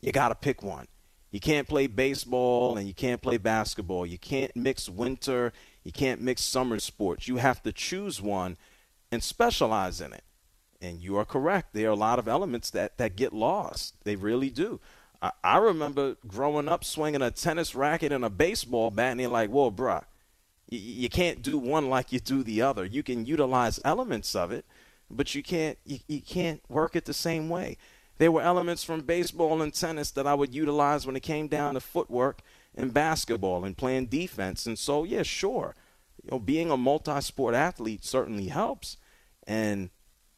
[0.00, 0.86] You got to pick one.
[1.30, 4.06] You can't play baseball and you can't play basketball.
[4.06, 5.52] You can't mix winter,
[5.84, 7.28] you can't mix summer sports.
[7.28, 8.56] You have to choose one
[9.10, 10.24] and specialize in it.
[10.80, 11.74] And you are correct.
[11.74, 13.94] There are a lot of elements that, that get lost.
[14.04, 14.80] They really do.
[15.20, 19.28] I, I remember growing up swinging a tennis racket and a baseball bat, and they're
[19.28, 20.04] like, whoa, bruh,
[20.68, 22.84] you, you can't do one like you do the other.
[22.84, 24.64] You can utilize elements of it,
[25.10, 27.76] but you can't, you, you can't work it the same way.
[28.18, 31.74] There were elements from baseball and tennis that I would utilize when it came down
[31.74, 32.40] to footwork
[32.74, 34.66] and basketball and playing defense.
[34.66, 35.74] And so, yeah, sure,
[36.22, 38.96] you know, being a multi-sport athlete certainly helps.
[39.46, 39.90] And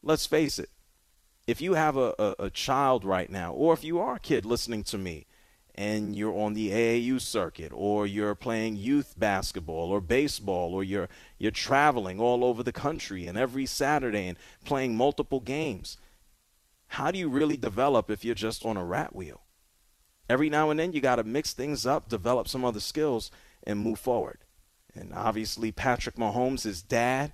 [0.03, 0.69] let's face it,
[1.47, 4.45] if you have a, a, a, child right now, or if you are a kid
[4.45, 5.27] listening to me,
[5.75, 11.09] and you're on the AAU circuit, or you're playing youth basketball or baseball, or you're
[11.39, 15.97] you're traveling all over the country and every Saturday and playing multiple games
[16.91, 19.43] how do you really develop if you're just on a rat wheel?
[20.29, 23.31] Every now and then you got to mix things up, develop some other skills,
[23.63, 24.39] and move forward.
[24.93, 27.33] And obviously, Patrick Mahomes, his dad,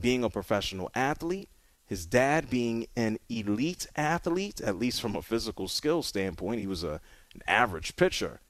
[0.00, 1.50] being a professional athlete,
[1.86, 6.82] his dad being an elite athlete, at least from a physical skill standpoint, he was
[6.82, 7.00] a,
[7.32, 8.40] an average pitcher.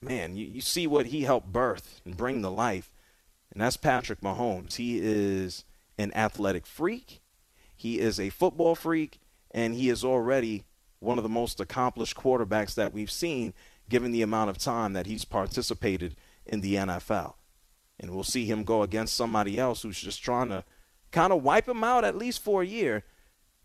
[0.00, 2.90] Man, you, you see what he helped birth and bring to life.
[3.52, 4.76] And that's Patrick Mahomes.
[4.76, 5.64] He is
[5.98, 7.20] an athletic freak,
[7.76, 9.19] he is a football freak,
[9.50, 10.64] and he is already
[10.98, 13.54] one of the most accomplished quarterbacks that we've seen
[13.88, 16.14] given the amount of time that he's participated
[16.46, 17.34] in the NFL.
[17.98, 20.64] And we'll see him go against somebody else who's just trying to
[21.10, 23.04] kind of wipe him out at least for a year,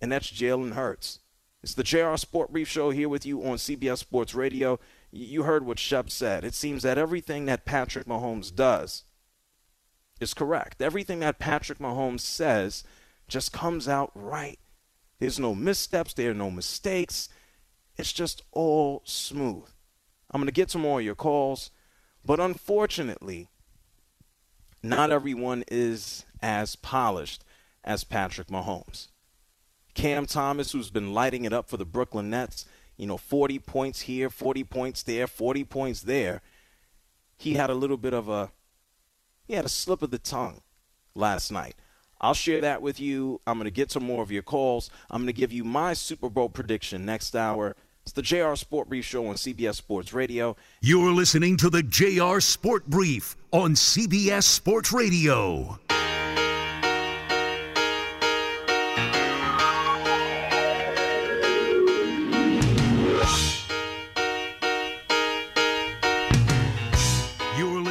[0.02, 1.19] and that's Jalen Hurts.
[1.63, 4.80] It's the JR Sport Brief Show here with you on CBS Sports Radio.
[5.12, 6.43] You heard what Shep said.
[6.43, 9.04] It seems that everything that Patrick Mahomes does
[10.19, 10.82] is correct.
[10.82, 12.84] Everything that Patrick Mahomes says
[13.28, 14.60] just comes out right.
[15.19, 17.30] There's no missteps, there are no mistakes.
[17.97, 19.69] It's just all smooth.
[20.32, 21.71] I'm going to get to more of your calls,
[22.25, 23.47] but unfortunately,
[24.84, 27.43] not everyone is as polished
[27.84, 29.08] as Patrick Mahomes.
[29.93, 32.65] Cam Thomas, who's been lighting it up for the Brooklyn Nets,
[32.97, 36.41] you know, 40 points here, 40 points there, 40 points there.
[37.38, 38.51] He had a little bit of a
[39.45, 40.62] he had a slip of the tongue
[41.13, 41.75] last night.
[42.25, 43.39] I'll share that with you.
[43.45, 44.89] I'm going to get some more of your calls.
[45.11, 47.75] I'm going to give you my Super Bowl prediction next hour.
[48.01, 50.55] It's the JR Sport Brief Show on CBS Sports Radio.
[50.81, 55.79] You're listening to the JR Sport Brief on CBS Sports Radio.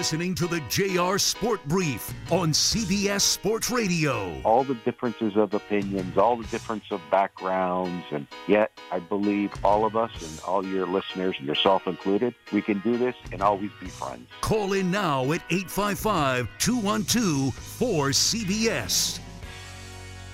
[0.04, 4.38] Listening to the JR Sport Brief on CBS Sports Radio.
[4.44, 9.86] All the differences of opinions, all the difference of backgrounds, and yet I believe all
[9.86, 13.70] of us and all your listeners, and yourself included, we can do this and always
[13.80, 14.28] be friends.
[14.42, 19.20] Call in now at 855 212 4CBS.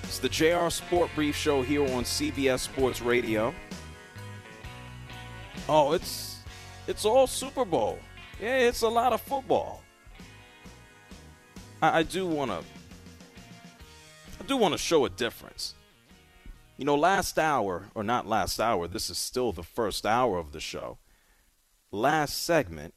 [0.03, 3.55] It's the JR Sport Brief Show here on CBS Sports Radio.
[5.69, 6.39] Oh, it's
[6.87, 7.99] It's all Super Bowl.
[8.41, 9.83] Yeah, it's a lot of football.
[11.79, 12.57] I, I do want to.
[14.39, 15.75] I do want to show a difference.
[16.75, 20.53] You know, last hour, or not last hour, this is still the first hour of
[20.53, 20.97] the show.
[21.91, 22.95] Last segment,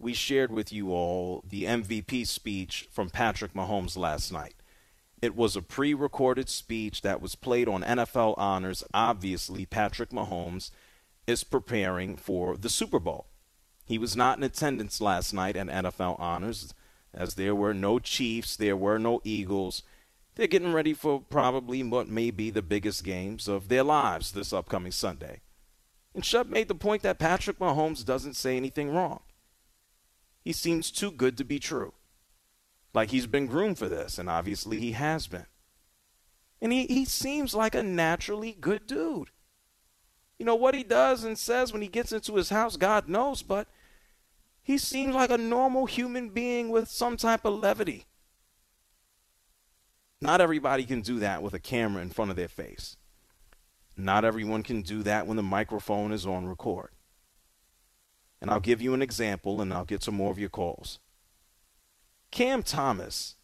[0.00, 4.54] we shared with you all the MVP speech from Patrick Mahomes last night.
[5.20, 8.82] It was a pre recorded speech that was played on NFL Honors.
[8.94, 10.70] Obviously, Patrick Mahomes
[11.26, 13.29] is preparing for the Super Bowl.
[13.90, 16.72] He was not in attendance last night at NFL Honors,
[17.12, 19.82] as there were no Chiefs, there were no Eagles.
[20.36, 24.52] They're getting ready for probably what may be the biggest games of their lives this
[24.52, 25.40] upcoming Sunday.
[26.14, 29.22] And Shep made the point that Patrick Mahomes doesn't say anything wrong.
[30.44, 31.92] He seems too good to be true.
[32.94, 35.46] Like he's been groomed for this, and obviously he has been.
[36.62, 39.30] And he, he seems like a naturally good dude.
[40.38, 43.42] You know, what he does and says when he gets into his house, God knows,
[43.42, 43.66] but
[44.70, 48.06] he seems like a normal human being with some type of levity.
[50.20, 52.96] Not everybody can do that with a camera in front of their face.
[53.96, 56.90] Not everyone can do that when the microphone is on record.
[58.40, 61.00] And I'll give you an example and I'll get some more of your calls.
[62.30, 63.34] Cam Thomas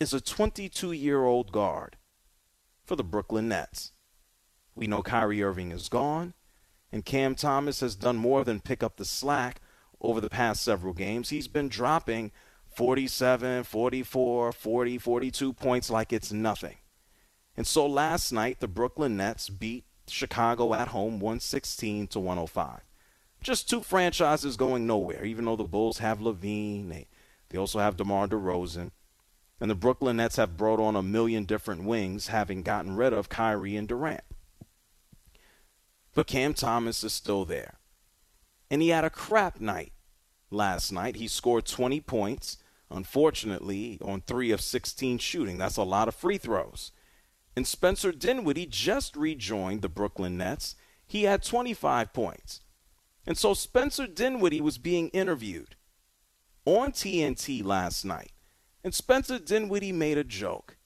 [0.00, 1.96] is a 22 year old guard
[2.84, 3.92] for the Brooklyn Nets.
[4.74, 6.34] We know Kyrie Irving is gone,
[6.90, 9.60] and Cam Thomas has done more than pick up the slack
[10.00, 11.30] over the past several games.
[11.30, 12.30] He's been dropping
[12.74, 16.76] 47, 44, 40, 42 points like it's nothing.
[17.56, 22.80] And so last night, the Brooklyn Nets beat Chicago at home 116 to 105.
[23.42, 26.88] Just two franchises going nowhere, even though the Bulls have LaVine.
[26.88, 27.06] They,
[27.48, 28.90] they also have DeMar DeRozan.
[29.60, 33.28] And the Brooklyn Nets have brought on a million different wings, having gotten rid of
[33.28, 34.22] Kyrie and Durant.
[36.14, 37.77] But Cam Thomas is still there.
[38.70, 39.92] And he had a crap night
[40.50, 41.16] last night.
[41.16, 42.58] He scored 20 points,
[42.90, 45.58] unfortunately, on 3 of 16 shooting.
[45.58, 46.92] That's a lot of free throws.
[47.56, 50.76] And Spencer Dinwiddie just rejoined the Brooklyn Nets.
[51.06, 52.60] He had 25 points.
[53.26, 55.76] And so Spencer Dinwiddie was being interviewed
[56.64, 58.32] on TNT last night.
[58.84, 60.76] And Spencer Dinwiddie made a joke.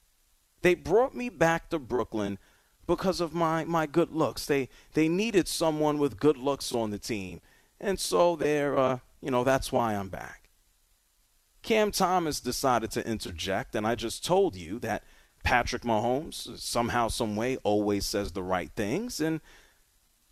[0.63, 2.39] They brought me back to Brooklyn
[2.87, 4.47] because of my, my good looks.
[4.47, 7.41] They they needed someone with good looks on the team.
[7.83, 10.51] And so they're uh, you know, that's why I'm back.
[11.63, 15.05] Cam Thomas decided to interject, and I just told you that
[15.45, 19.21] Patrick Mahomes, somehow, some way, always says the right things.
[19.21, 19.41] And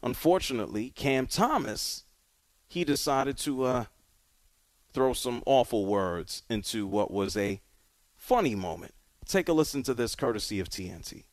[0.02, 2.02] unfortunately, Cam Thomas,
[2.66, 3.84] he decided to uh,
[4.92, 7.60] throw some awful words into what was a
[8.16, 8.94] funny moment.
[9.24, 11.24] Take a listen to this courtesy of TNT.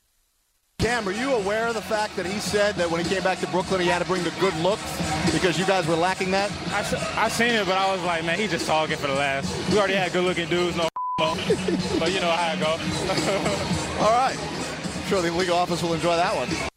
[0.79, 3.39] Cam, are you aware of the fact that he said that when he came back
[3.39, 4.83] to Brooklyn, he had to bring the good looks
[5.31, 6.51] because you guys were lacking that?
[6.67, 9.71] I, I seen it, but I was like, man, he's just talking for the last.
[9.71, 10.87] We already had good-looking dudes, no,
[11.17, 12.67] but you know how it go.
[14.05, 14.37] All right.
[14.37, 16.69] I'm sure the legal office will enjoy that one.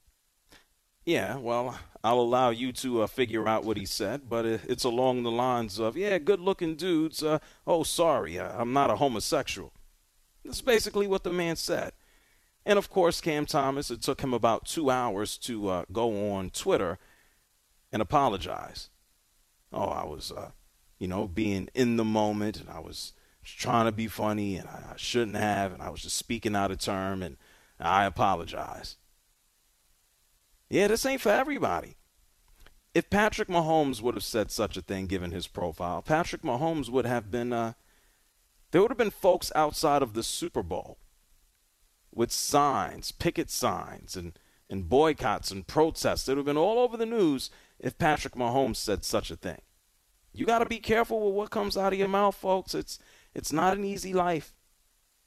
[1.05, 5.25] Yeah, well, I'll allow you to uh, figure out what he said, but it's along
[5.25, 7.23] the lines of, yeah, good-looking dudes.
[7.23, 9.75] Uh, oh, sorry, uh, I'm not a homosexual.
[10.43, 11.93] That's basically what the man said.
[12.67, 16.51] And of course, Cam Thomas, it took him about two hours to uh, go on
[16.51, 16.99] Twitter
[17.93, 18.91] and apologize.
[19.73, 20.51] Oh, I was, uh,
[20.99, 24.95] you know, being in the moment, and I was trying to be funny, and I,
[24.97, 27.37] shouldn't have, and I was just speaking out of term, and
[27.79, 28.97] I apologize.
[30.69, 31.97] Yeah, this ain't for everybody.
[32.95, 37.07] If Patrick Mahomes would have said such a thing, given his profile, Patrick Mahomes would
[37.07, 37.73] have been, uh,
[38.71, 40.99] there would have been folks outside of the Super Bowl
[42.15, 46.29] with signs, picket signs, and, and boycotts and protests.
[46.29, 49.61] It would have been all over the news if Patrick Mahomes said such a thing.
[50.33, 52.75] You got to be careful with what comes out of your mouth, folks.
[52.75, 52.99] It's
[53.35, 54.55] it's not an easy life.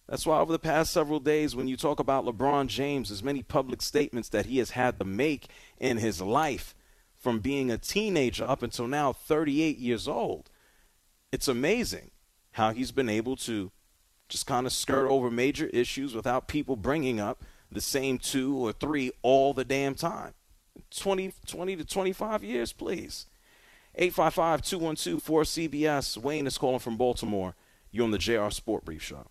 [0.08, 3.42] That's why over the past several days, when you talk about LeBron James, as many
[3.42, 5.48] public statements that he has had to make
[5.80, 6.76] in his life,
[7.24, 10.50] from being a teenager up until now 38 years old,
[11.32, 12.12] it's amazing
[12.52, 13.72] how he's been able to
[14.34, 18.74] just kind of skirt over major issues without people bringing up the same two or
[18.74, 20.34] three all the damn time.
[20.90, 23.28] 20, 20 to 25 years, please.
[23.94, 26.18] 855 212 4CBS.
[26.18, 27.54] Wayne is calling from Baltimore.
[27.92, 29.28] You're on the JR Sport Brief Show.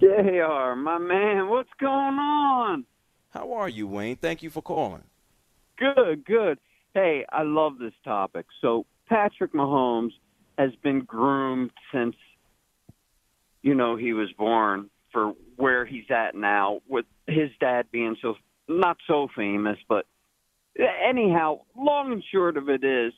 [0.00, 2.86] JR, my man, what's going on?
[3.28, 4.16] How are you, Wayne?
[4.16, 5.04] Thank you for calling.
[5.76, 6.58] Good, good.
[6.94, 8.46] Hey, I love this topic.
[8.62, 10.12] So, Patrick Mahomes
[10.56, 12.16] has been groomed since
[13.62, 18.34] you know, he was born for where he's at now with his dad being so
[18.68, 20.06] not so famous, but
[20.78, 23.12] anyhow, long and short of it is,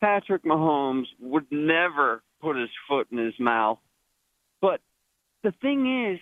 [0.00, 3.78] Patrick Mahomes would never put his foot in his mouth.
[4.60, 4.80] But
[5.42, 6.20] the thing is,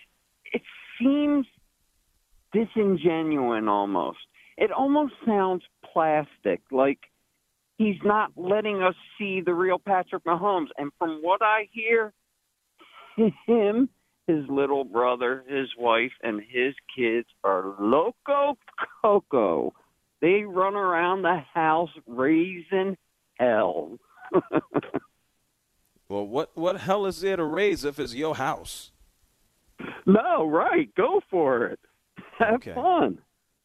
[0.53, 0.63] it
[0.99, 1.47] seems
[2.53, 4.19] disingenuous almost.
[4.57, 5.63] It almost sounds
[5.93, 7.01] plastic, like
[7.79, 10.69] he's not letting us see the real Patrick Mahomes.
[10.79, 12.13] And from what I hear,
[13.47, 13.89] him,
[14.27, 18.57] his little brother, his wife, and his kids are loco
[19.03, 19.73] coco.
[20.21, 22.97] They run around the house raising
[23.39, 23.99] hell.
[26.09, 28.91] Well, what what hell is there to raise if it's your house?
[30.07, 30.95] no, right.
[30.95, 31.81] Go for it.
[32.39, 32.75] Have Okay.
[32.75, 33.19] fun.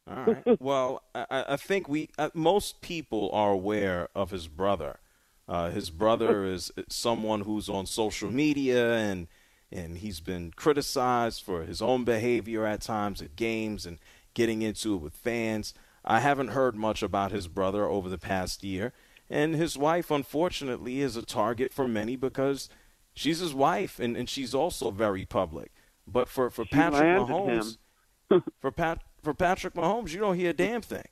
[0.10, 0.44] All right.
[0.60, 5.00] Well, I, I think we uh, most people are aware of his brother.
[5.48, 9.28] Uh, his brother is someone who's on social media and
[9.72, 14.00] and he's been criticized for his own behavior at times at games and
[14.34, 15.74] getting into it with fans.
[16.04, 18.94] I haven't heard much about his brother over the past year,
[19.30, 22.70] and his wife, unfortunately, is a target for many because
[23.14, 25.72] she's his wife and, and she's also very public.
[26.08, 27.78] But for for She Patrick Mahomes,
[28.60, 31.06] for Pat for Patrick Mahomes, you don't hear a damn thing.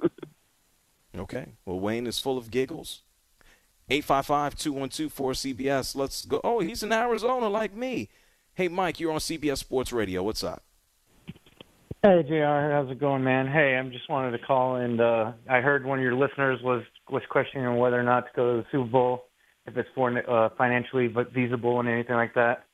[1.16, 1.52] Okay.
[1.64, 3.02] Well, Wayne is full of giggles.
[3.90, 5.96] 855-212-4CBS.
[5.96, 6.40] Let's go.
[6.42, 8.08] Oh, he's in Arizona like me.
[8.54, 10.22] Hey, Mike, you're on CBS Sports Radio.
[10.22, 10.62] What's up?
[12.04, 13.46] Hey JR, how's it going, man?
[13.46, 16.82] Hey, I'm just wanted to call and uh I heard one of your listeners was
[17.08, 19.26] was questioning whether or not to go to the Super Bowl
[19.66, 22.64] if it's for uh, financially feasible and anything like that.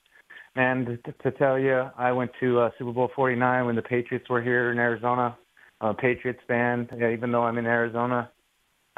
[0.56, 4.28] And to, to tell you, I went to uh, Super Bowl 49 when the Patriots
[4.28, 5.36] were here in Arizona.
[5.80, 8.30] Uh, Patriots fan, yeah, even though I'm in Arizona,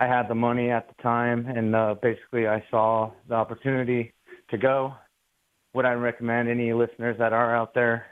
[0.00, 4.12] I had the money at the time, and uh, basically I saw the opportunity
[4.48, 4.94] to go.
[5.74, 8.06] Would I recommend any listeners that are out there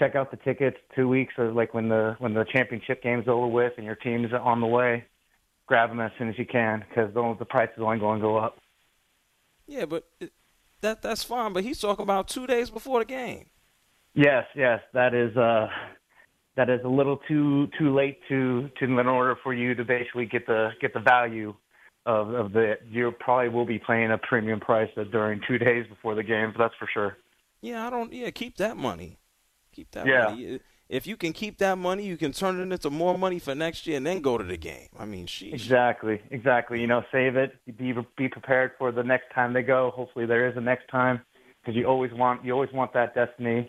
[0.00, 3.46] check out the tickets two weeks or like when the when the championship game's over
[3.46, 5.04] with and your team's on the way
[5.66, 8.22] grab them as soon as you can because the, the price is only going to
[8.22, 8.56] go up
[9.66, 10.32] Yeah, but it,
[10.80, 11.52] that that's fine.
[11.52, 13.50] But he's talking about two days before the game.
[14.14, 15.68] yes yes that is uh
[16.60, 20.26] that is a little too too late to to in order for you to basically
[20.26, 21.54] get the get the value
[22.04, 26.14] of of the you probably will be paying a premium price during two days before
[26.14, 27.16] the game that's for sure
[27.62, 28.12] Yeah, I don't.
[28.12, 29.18] Yeah, keep that money.
[29.76, 30.24] Keep that Yeah.
[30.30, 30.60] money.
[30.88, 33.86] If you can keep that money, you can turn it into more money for next
[33.86, 34.88] year and then go to the game.
[34.98, 35.54] I mean, sheesh.
[35.54, 36.80] Exactly, exactly.
[36.82, 37.50] You know, save it.
[37.78, 39.80] Be be prepared for the next time they go.
[40.00, 41.16] Hopefully, there is a next time
[41.60, 43.60] because you always want you always want that destiny.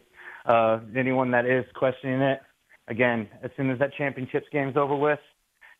[0.45, 2.39] Uh, anyone that is questioning it,
[2.91, 5.19] again, as soon as that championships game's over with,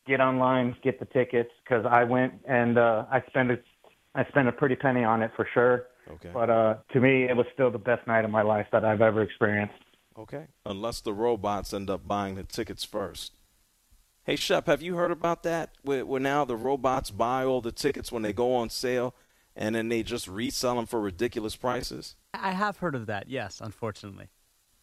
[0.08, 3.60] get online, get the tickets because I went and uh, I spent a
[4.16, 5.84] I spent a pretty penny on it for sure.
[6.10, 6.32] Okay.
[6.34, 9.02] But uh, to me, it was still the best night of my life that I've
[9.02, 9.76] ever experienced.
[10.18, 10.48] Okay.
[10.66, 13.34] Unless the robots end up buying the tickets first.
[14.24, 15.72] Hey, Shep, have you heard about that?
[15.84, 19.16] Where, where now the robots buy all the tickets when they go on sale,
[19.56, 22.16] and then they just resell them for ridiculous prices.
[22.34, 23.30] I have heard of that.
[23.30, 24.28] Yes, unfortunately.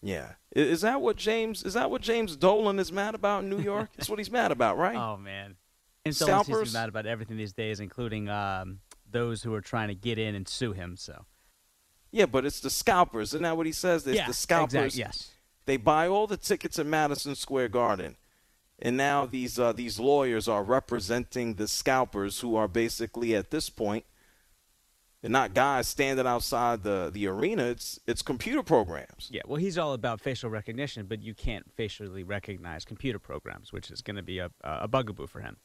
[0.03, 0.33] Yeah.
[0.53, 1.63] Is that what James?
[1.65, 3.91] Is that what James Dolan is mad about in New York?
[3.97, 4.97] That's what he's mad about, right?
[4.97, 5.57] Oh man,
[6.05, 8.81] and so seems to be mad about everything these days, including um,
[9.11, 10.97] those who are trying to get in and sue him.
[10.97, 11.25] So
[12.11, 13.31] Yeah, but it's the scalpers.
[13.31, 14.07] Isn't that what he says?
[14.07, 14.97] It's Yeah, the scalpers.
[14.97, 15.31] yes.
[15.67, 18.17] They buy all the tickets in Madison Square Garden.
[18.79, 23.69] And now these uh, these lawyers are representing the scalpers who are basically at this
[23.69, 24.05] point
[25.21, 27.65] they're not guys standing outside the, the arena.
[27.65, 29.29] It's it's computer programs.
[29.33, 33.91] yeah, well, he's all about facial recognition, but you can't facially recognize computer programs, which
[33.91, 35.57] is going to be a a bugaboo for him.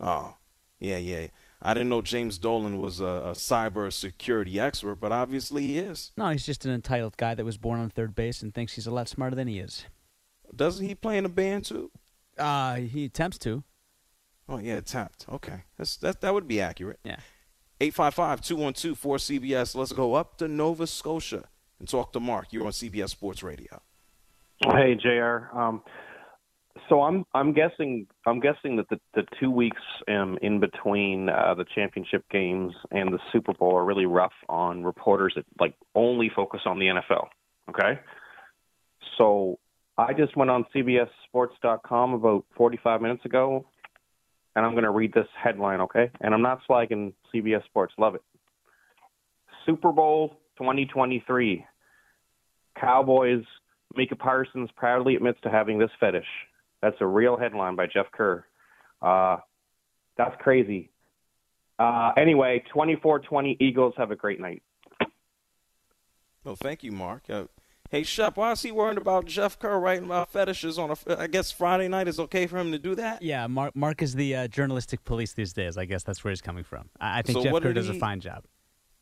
[0.00, 0.36] Oh,
[0.78, 1.28] yeah, yeah.
[1.60, 6.10] I didn't know James Dolan was a, a cyber security expert, but obviously he is.
[6.16, 8.88] No, he's just an entitled guy that was born on third base and thinks he's
[8.88, 9.84] a lot smarter than he is.
[10.54, 11.90] Doesn't he play in a band too?
[12.36, 13.62] Uh, he attempts to.
[14.48, 15.26] Oh yeah, tapped.
[15.28, 16.98] Okay, That's, that that would be accurate.
[17.04, 17.18] Yeah.
[17.90, 19.74] 855-212-4CBS.
[19.74, 22.52] Let's go up to Nova Scotia and talk to Mark.
[22.52, 23.82] You're on CBS Sports Radio.
[24.64, 25.82] Hey, JR Um,
[26.88, 31.54] so I'm I'm guessing I'm guessing that the, the two weeks um, in between uh,
[31.54, 36.30] the championship games and the Super Bowl are really rough on reporters that like only
[36.34, 37.26] focus on the NFL.
[37.70, 38.00] Okay,
[39.18, 39.58] so
[39.98, 43.66] I just went on CBSSports.com about 45 minutes ago,
[44.54, 45.80] and I'm going to read this headline.
[45.82, 47.94] Okay, and I'm not slagging CBS Sports.
[47.98, 48.22] Love it.
[49.66, 51.64] Super Bowl 2023.
[52.80, 53.44] Cowboys
[53.94, 56.26] Micah Parsons proudly admits to having this fetish.
[56.80, 58.44] That's a real headline by Jeff Kerr.
[59.00, 59.38] Uh,
[60.16, 60.90] that's crazy.
[61.78, 64.62] Uh, anyway, 24-20 Eagles have a great night.
[66.44, 67.24] Well, thank you, Mark.
[67.30, 67.44] Uh,
[67.92, 71.20] Hey, Shep, why is he worried about Jeff Kerr writing about fetishes on a?
[71.20, 73.20] I guess Friday night is okay for him to do that.
[73.20, 75.76] Yeah, Mark, Mark is the uh, journalistic police these days.
[75.76, 76.88] I guess that's where he's coming from.
[76.98, 78.44] I, I think So Jeff Kerr does a fine job.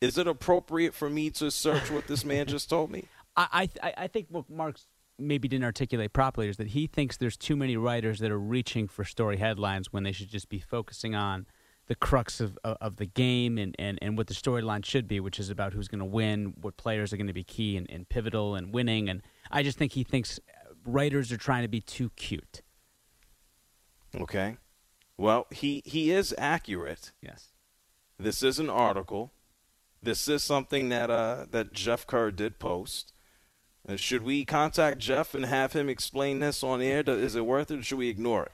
[0.01, 3.05] Is it appropriate for me to search what this man just told me?
[3.36, 4.88] I, I, I think what Mark's
[5.20, 8.88] maybe didn't articulate properly is that he thinks there's too many writers that are reaching
[8.88, 11.47] for story headlines when they should just be focusing on
[11.91, 15.18] the crux of, of, of the game and, and, and what the storyline should be,
[15.18, 17.91] which is about who's going to win, what players are going to be key and,
[17.91, 19.09] and pivotal and winning.
[19.09, 20.38] And I just think he thinks
[20.86, 22.62] writers are trying to be too cute.
[24.14, 24.57] Okay.
[25.16, 27.11] Well, he he is accurate.
[27.20, 27.49] Yes.
[28.20, 29.32] This is an article.
[30.01, 33.12] This is something that uh that Jeff Kerr did post.
[33.88, 37.03] Uh, should we contact Jeff and have him explain this on air?
[37.05, 38.53] Is it worth it, or should we ignore it?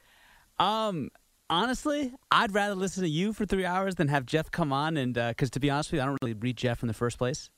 [0.58, 1.10] Um,
[1.48, 4.96] honestly, I'd rather listen to you for three hours than have Jeff come on.
[4.96, 7.18] And because to be honest with you, I don't really read Jeff in the first
[7.18, 7.50] place.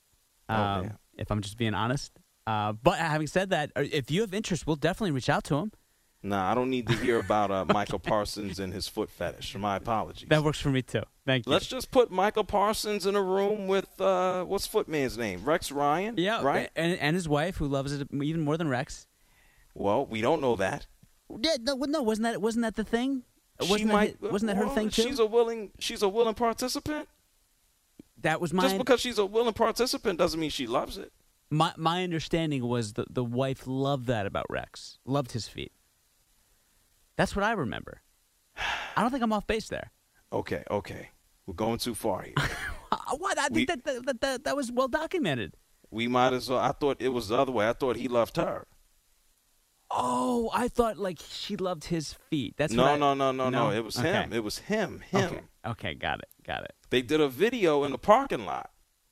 [0.48, 2.12] Um, if I'm just being honest.
[2.46, 5.56] Uh, but having said that, uh, if you have interest, we'll definitely reach out to
[5.56, 5.70] him.
[6.22, 9.54] Nah, I don't need to hear about uh, Michael Parsons and his foot fetish.
[9.56, 10.28] My apologies.
[10.30, 11.02] That works for me too.
[11.26, 11.52] Thank you.
[11.52, 15.44] Let's just put Michael Parsons in a room with uh, what's Footman's name?
[15.44, 16.14] Rex Ryan.
[16.16, 16.70] Yeah, right.
[16.74, 19.06] And, and his wife, who loves it even more than Rex.
[19.74, 20.86] Well, we don't know that.
[21.40, 23.24] Yeah, no, no, wasn't that wasn't that the thing?
[23.60, 25.02] She Wasn't that, might- wasn't that her well, thing too?
[25.02, 25.70] She's a willing.
[25.78, 27.08] She's a willing participant.
[28.20, 31.12] that was my Just because she's a willing participant doesn't mean she loves it.
[31.50, 35.72] my my understanding was that the wife loved that about Rex, loved his feet.
[37.16, 38.02] That's what I remember.
[38.96, 39.90] I don't think I'm off base there.
[40.32, 41.10] Okay, okay,
[41.46, 42.34] we're going too far here.
[43.18, 43.38] What?
[43.38, 45.54] I think that, that, that, that that was well documented.
[45.90, 46.58] we might as well.
[46.58, 47.66] I thought it was the other way.
[47.68, 48.66] I thought he loved her.
[49.90, 52.54] Oh, I thought like she loved his feet.
[52.56, 53.70] That's no, what I- no, no, no, no.
[53.70, 53.76] No?
[53.76, 54.12] It was Okay.
[54.12, 54.32] him.
[54.32, 55.00] It was him.
[55.10, 55.24] Him.
[55.24, 55.40] Okay.
[55.66, 58.70] okay, got it, got it, They did a video in the parking lot.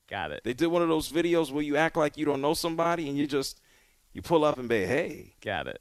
[0.09, 2.55] got it, They did one of those videos where you act like you don't know
[2.55, 3.61] somebody and you just
[4.13, 5.81] you pull up and be, hey, got it.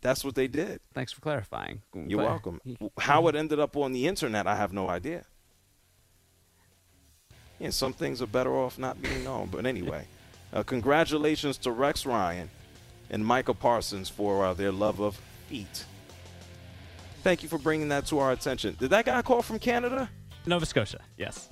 [0.00, 0.80] that's what they did.
[0.94, 1.82] Thanks for clarifying.
[1.94, 2.60] You're But- welcome.
[2.98, 5.24] How it ended up on the internet, I have no idea.
[7.58, 9.48] Yeah, some things are better off not being known.
[9.52, 10.06] But anyway,
[10.52, 12.50] uh, congratulations to Rex Ryan
[13.12, 15.84] and Michael Parsons for uh, their love of feet.
[17.22, 18.74] Thank you for bringing that to our attention.
[18.80, 20.10] Did that guy call from Canada?
[20.46, 21.00] Nova Scotia.
[21.16, 21.48] Yes.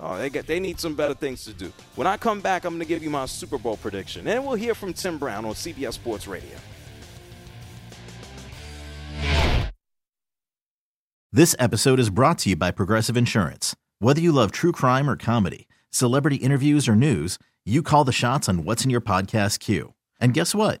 [0.00, 1.72] Oh, they get they need some better things to do.
[1.94, 4.56] When I come back, I'm going to give you my Super Bowl prediction, and we'll
[4.56, 6.56] hear from Tim Brown on CBS Sports Radio.
[11.32, 13.74] This episode is brought to you by Progressive Insurance.
[13.98, 18.48] Whether you love true crime or comedy, celebrity interviews or news, you call the shots
[18.48, 19.94] on what's in your podcast queue.
[20.20, 20.80] And guess what?